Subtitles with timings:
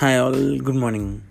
[0.00, 1.22] Hi all good morning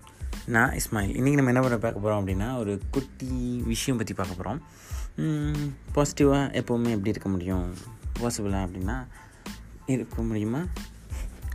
[0.46, 1.12] நான் இஸ்மாயில்.
[1.18, 3.28] இன்றைக்கி நம்ம என்ன பண்ண பார்க்க போகிறோம் அப்படின்னா ஒரு குட்டி
[3.66, 4.60] விஷயம் பற்றி பார்க்க போகிறோம்
[5.96, 7.68] பாசிட்டிவாக எப்போவுமே எப்படி இருக்க முடியும்?
[8.22, 9.08] பாசிபிளாக அப்படின்னா
[9.86, 10.62] இருக்க முடியுமா?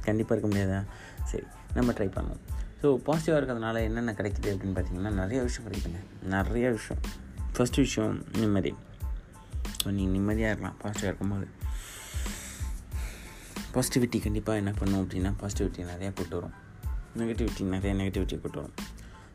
[0.02, 0.80] கண்டிப்பாக இருக்க முடியாதா?
[1.24, 1.44] சரி
[1.74, 2.44] நம்ம ட்ரை பண்ணுவோம்.
[2.82, 6.02] ஸோ பாசிட்டிவாக இருக்கிறதுனால என்னென்ன கிடைக்குது அப்படின்னு பார்த்தீங்கன்னா நிறைய விஷயம் கிடைக்குதுங்க.
[6.36, 7.02] நிறைய விஷயம்.
[7.56, 8.74] ஃபஸ்ட்டு விஷயம் நிம்மதி.
[9.82, 10.80] ஸோ நீங்கள் நிம்மதியாக இருக்கலாம்.
[10.84, 11.48] பாசிட்டிவாக இருக்கும்போது.
[13.74, 16.68] பாசிட்டிவிட்டி கண்டிப்பாக என்ன பண்ணும் அப்படின்னா பாசிட்டிவிட்டி நிறையா கூட்டு வரும்.
[17.18, 18.74] நெகட்டிவிட்டி நிறைய நெகட்டிவிட்டி கூட்டு வரும்.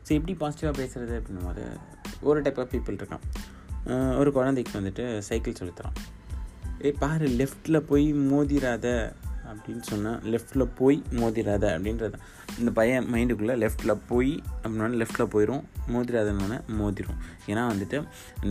[0.06, 1.78] ஸோ எப்படி பாசிட்டிவாக பேசுகிறது அப்படின்னும் போது
[2.20, 4.16] ஒரு டைப் ஆஃப் பீப்புள் இருக்கான்.
[4.18, 5.96] ஒரு குழந்தைக்கு வந்துட்டு சைக்கிள் செலுத்துகிறான்
[6.84, 9.12] ஏ பாரு லெஃப்ட்டில் போய் மோதிராத
[9.52, 12.18] அப்படின்னு சொன்னால் லெஃப்ட்டில் போய் மோதிராத அப்படின்றது
[12.60, 14.32] இந்த பையன் மைண்டுக்குள்ளே லெஃப்ட்டில் போய்
[14.62, 15.62] அப்படின்னா லெஃப்ட்டில் போயிடும்
[15.94, 17.18] மோதிராதன்னு மோதிரும்.
[17.50, 17.98] ஏன்னா வந்துட்டு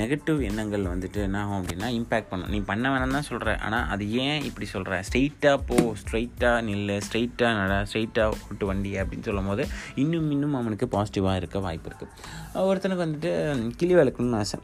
[0.02, 2.52] நெகட்டிவ் எண்ணங்கள் வந்துட்டு என்ன ஆகும் அப்படின்னா இம்பேக்ட் பண்ணும்.
[2.54, 7.52] நீ பண்ண வேணாம் தான் சொல்கிற ஆனால் அது ஏன் இப்படி சொல்கிற ஸ்ட்ரெயிட்டாக போ ஸ்ட்ரைட்டாக நில்லு ஸ்ட்ரைட்டாக
[7.60, 9.66] நட ஸ்ட்ரைட்டாக ஓட்டு வண்டி அப்படின்னு சொல்லும் போது
[10.04, 13.34] இன்னும் இன்னும் அவனுக்கு பாசிட்டிவாக இருக்க வாய்ப்பு இருக்குது ஒருத்தனுக்கு வந்துட்டு
[13.82, 14.60] கிளி வளர்க்கணும்னு ஆசை.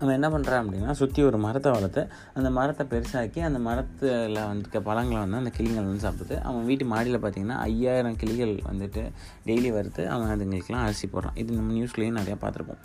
[0.00, 2.02] அவன் என்ன பண்ணுறான் அப்படின்னா சுற்றி ஒரு மரத்தை வளர்த்து
[2.38, 7.20] அந்த மரத்தை பெருசாக்கி அந்த மரத்தில் வந்துருக்க பழங்களை வந்து அந்த கிளிகள் வந்து சாப்பிடுது அவன் வீட்டு மாடியில்
[7.24, 9.02] பார்த்தீங்கன்னா ஐயாயிரம் கிளிகள் வந்துட்டு
[9.48, 12.82] டெய்லி வறுத்து அவன் அதுங்களுக்கெல்லாம் அரிசி போடுறான் இது நம்ம நியூஸ்லேயும் நிறையா பார்த்துருப்போம்.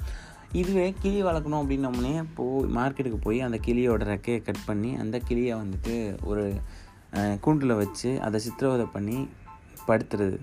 [0.62, 5.96] இதுவே கிளி வளர்க்கணும் அப்படின்னோடனே போய் மார்க்கெட்டுக்கு போய் அந்த கிளியோட ரெக்கையை கட் பண்ணி அந்த கிளியை வந்துட்டு
[6.32, 6.46] ஒரு
[7.46, 9.18] கூண்டில் வச்சு அதை சித்திரவதை பண்ணி
[9.90, 10.40] படுத்துறது.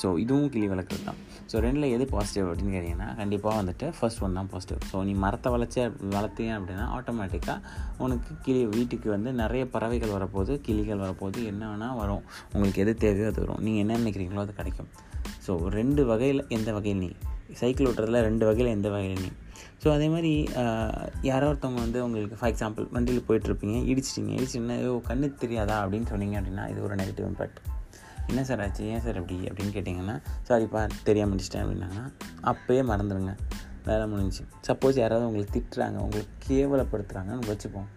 [0.00, 1.18] ஸோ இதுவும் கிளி வளர்க்குறது தான்.
[1.50, 5.48] ஸோ ரெண்டில் எது பாசிட்டிவ் அப்படின்னு கேட்டிங்கன்னா கண்டிப்பாக வந்துட்டு ஃபர்ஸ்ட் ஒன் தான் பாசிட்டிவ் ஸோ நீ மரத்தை
[5.54, 5.80] வளர்ச்சி
[6.16, 7.58] வளர்த்தீங்க அப்படின்னா ஆட்டோமேட்டிக்காக
[8.04, 12.24] உனக்கு கிளி வீட்டுக்கு வந்து நிறைய பறவைகள் வரப்போகுது கிளிகள் வரப்போகுது என்ன வேணால் வரும்.
[12.54, 13.60] உங்களுக்கு எது தேவையோ அது வரும்.
[13.66, 14.90] நீங்கள் என்ன நினைக்கிறீங்களோ அது கிடைக்கும்.
[15.46, 17.12] ஸோ ரெண்டு வகையில் எந்த வகையில் நீ?
[17.60, 19.30] சைக்கிள் ஓட்டுறதுல ரெண்டு வகையில் எந்த வகையில் நீ?
[19.82, 20.32] ஸோ அதே மாதிரி
[21.30, 24.32] யாரோ ஒருத்தவங்க வந்து உங்களுக்கு ஃபார் எக்ஸாம்பிள் வண்டியில் போயிட்டுருப்பீங்க இடிச்சிட்டிங்க.
[24.38, 25.76] இடிச்சிங்கன்னா ஐயோ கண்ணு தெரியாதா?
[25.84, 27.60] அப்படின்னு சொன்னீங்க அப்படின்னா இது ஒரு நெகட்டிவ் இம்பேக்ட்
[28.26, 28.84] என்ன சார் ஆச்சு?
[28.86, 32.06] ஏன் சார் அப்படி அப்படின்னு கேட்டிங்கன்னா சாரிப்பா தெரியாமல் முடிச்சிட்டேன் அப்படின்னாங்கன்னா
[32.42, 33.36] அப்போயே மறந்துடுங்க
[33.84, 37.88] வேலை முடிஞ்சு சப்போஸ் யாராவது உங்களுக்கு திட்டுறாங்க உங்களுக்கு கேவலப்படுத்துகிறாங்கன்னு வச்சுப்போம்.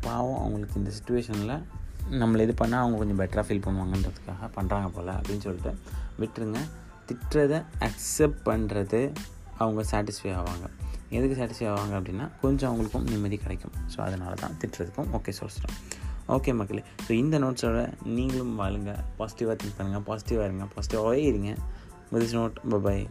[0.00, 1.62] பாவம் அவங்களுக்கு இந்த சுச்சுவேஷனில்
[2.10, 5.78] நம்மளை இது பண்ணால் அவங்க கொஞ்சம் பெட்டராக ஃபீல் பண்ணுவாங்கன்றதுக்காக பண்ணுறாங்க போல் அப்படின்னு சொல்லிட்டு
[6.18, 6.60] விட்டுருங்க.
[7.06, 9.14] திட்டுறதை அக்செப்ட் பண்ணுறது
[9.58, 10.66] அவங்க சாட்டிஸ்ஃபை ஆவாங்க.
[11.08, 13.72] எதுக்கு சாட்டிஸ்ஃபை ஆவாங்க அப்படின்னா கொஞ்சம் அவங்களுக்கும் நிம்மதி கிடைக்கும்.
[13.96, 15.76] ஸோ அதனால தான் திட்டுறதுக்கும் ஓகே சொல்லிச்சிட்டோம்
[16.28, 16.82] ஓகே மக்களே.
[17.08, 19.04] ஸோ இந்த நோட்ஸோட நீங்களும் வாழுங்க.
[19.18, 20.66] பாசிட்டிவாக திங்க் பண்ணுங்கள் பாசிட்டிவாக இருங்க.
[20.76, 21.54] பாசிட்டிவாகவே இருங்க.
[22.10, 23.08] With is not bye bye